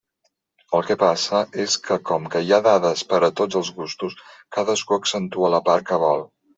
El 0.77 0.87
que 0.87 0.95
passa 1.03 1.41
és 1.65 1.75
que, 1.89 1.99
com 2.11 2.27
que 2.37 2.43
hi 2.47 2.55
ha 2.55 2.61
dades 2.71 3.05
per 3.13 3.23
a 3.31 3.31
tots 3.43 3.63
els 3.63 3.73
gustos, 3.79 4.19
cadascú 4.59 5.01
accentua 5.03 5.57
la 5.59 5.65
part 5.71 5.91
que 5.93 6.07
vol. 6.11 6.31